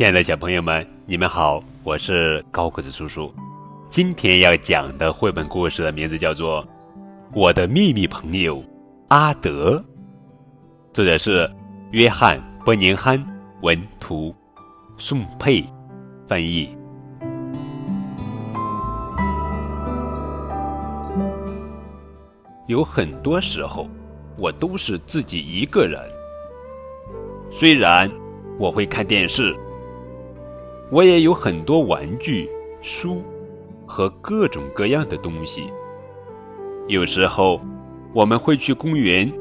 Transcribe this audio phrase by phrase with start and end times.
[0.00, 3.30] 亲爱的小朋友们，你们好，我是高个子叔叔。
[3.86, 6.64] 今天要讲的绘本故事的名字叫做
[7.34, 8.64] 《我的秘密朋友
[9.08, 9.76] 阿德》，
[10.94, 11.46] 作者是
[11.90, 13.22] 约翰·伯宁汉，
[13.60, 14.34] 文图，
[14.96, 15.62] 宋佩
[16.26, 16.74] 翻译。
[22.68, 23.86] 有很多时候，
[24.38, 26.00] 我都是自己一个人。
[27.50, 28.10] 虽然
[28.58, 29.54] 我会看电视。
[30.92, 32.50] 我也有很多玩具、
[32.82, 33.22] 书
[33.86, 35.72] 和各种各样的东西。
[36.88, 37.60] 有时候
[38.12, 39.32] 我们会去公园，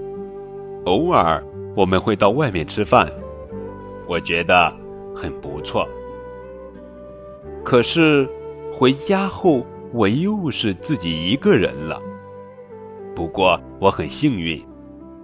[0.86, 1.44] 偶尔
[1.76, 3.12] 我们会到外面吃饭，
[4.08, 4.72] 我觉得
[5.16, 5.88] 很不错。
[7.64, 8.30] 可是
[8.72, 12.00] 回家后我又是自己一个人了。
[13.16, 14.64] 不过我很幸运，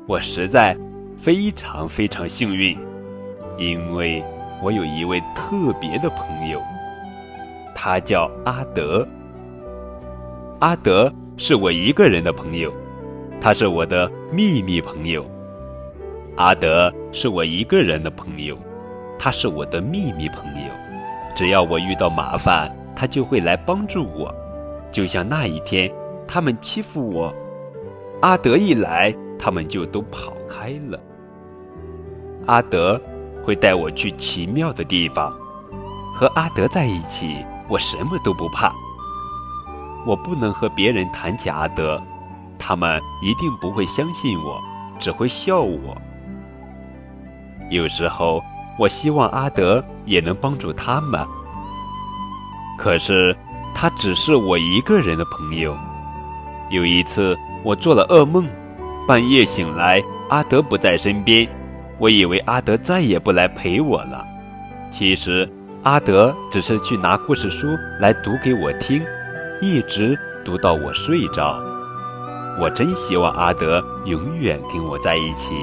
[0.08, 0.76] 我实在
[1.16, 2.76] 非常非常幸运，
[3.60, 4.24] 因为。
[4.62, 6.62] 我有一位特别的朋友，
[7.74, 9.08] 他叫阿德。
[10.60, 12.74] 阿德是我一个人的朋友，
[13.40, 15.26] 他是我的秘密朋友。
[16.38, 18.58] 阿德是我一个人的朋友，
[19.20, 20.72] 他是我的秘密朋友。
[21.36, 24.34] 只要我遇到麻烦，他就会来帮助我。
[24.92, 25.92] 就像那一天，
[26.26, 27.34] 他们欺负我，
[28.22, 31.00] 阿德一来，他们就都跑开了。
[32.46, 33.00] 阿德。
[33.46, 35.32] 会带我去奇妙的地方，
[36.16, 38.74] 和阿德在一起，我什么都不怕。
[40.06, 42.02] 我不能和别人谈起阿德，
[42.58, 44.60] 他们一定不会相信我，
[45.00, 45.96] 只会笑我。
[47.70, 48.44] 有时候，
[48.78, 51.26] 我希望阿德也能帮助他们，
[52.78, 53.36] 可是
[53.74, 55.76] 他只是我一个人的朋友。
[56.70, 58.48] 有一次，我做了噩梦，
[59.08, 61.48] 半夜醒来，阿德不在身边。
[61.98, 64.26] 我以为阿德再也不来陪我了，
[64.92, 65.50] 其实
[65.84, 67.68] 阿德只是去拿故事书
[68.00, 69.02] 来读给我听，
[69.62, 71.58] 一直读到我睡着。
[72.60, 75.54] 我真希望阿德永远跟我在一起。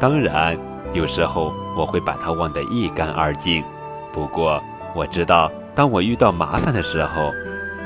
[0.00, 0.58] 当然，
[0.92, 3.62] 有时候我会把他忘得一干二净。
[4.12, 4.62] 不过
[4.94, 7.32] 我知道，当我遇到麻烦的时候，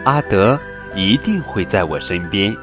[0.04, 0.58] 阿德
[0.94, 2.54] 一定会在我身边。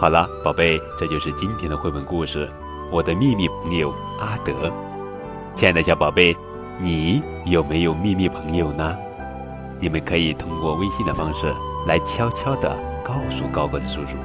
[0.00, 2.48] 好了，宝贝，这就是今天的绘本故事。
[2.92, 4.72] 我的秘密朋友阿德，
[5.54, 6.36] 亲爱的小宝贝，
[6.80, 8.96] 你有没有秘密朋友呢？
[9.78, 11.54] 你们可以通过微信的方式
[11.86, 14.16] 来悄悄的告诉高个子叔叔。